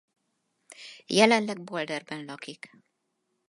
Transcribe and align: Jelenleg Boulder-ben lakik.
Jelenleg 1.17 1.63
Boulder-ben 1.63 2.25
lakik. 2.25 2.61